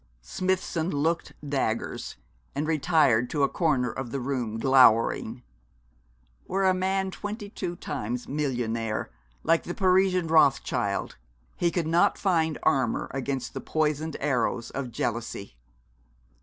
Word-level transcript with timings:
Smithson 0.23 0.89
looked 0.89 1.33
daggers, 1.47 2.15
and 2.55 2.65
retired 2.67 3.29
to 3.29 3.43
a 3.43 3.47
corner 3.47 3.91
of 3.91 4.09
the 4.09 4.19
room 4.19 4.57
glowering. 4.57 5.43
Were 6.47 6.65
a 6.65 6.73
man 6.73 7.11
twenty 7.11 7.51
two 7.51 7.75
times 7.75 8.27
millionaire, 8.27 9.11
like 9.43 9.61
the 9.61 9.75
Parisian 9.75 10.25
Rothschild, 10.25 11.17
he 11.55 11.69
could 11.69 11.85
not 11.85 12.17
find 12.17 12.57
armour 12.63 13.09
against 13.13 13.53
the 13.53 13.61
poisoned 13.61 14.17
arrows 14.19 14.71
of 14.71 14.89
jealousy. 14.89 15.55